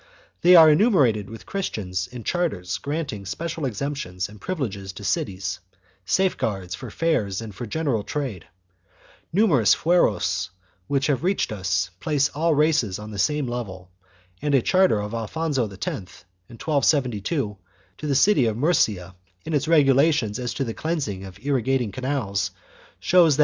[0.01, 0.07] 4
[0.41, 5.59] They are enumerated with Christians in charters granting special exemptions and privileges to cities,
[6.05, 8.47] safeguards for fairs and for general trade.5
[9.31, 10.49] Numerous Fueros
[10.87, 13.91] which have reached us place all races on the same level,
[14.41, 15.87] and a charter of Alfonso X,
[16.49, 17.57] in 1272,
[17.99, 19.13] to the city of Murcia,
[19.45, 20.77] in its regulations as to 1 Mondexar,
[21.21, 23.39] Memorias de Alonso VIII, cap.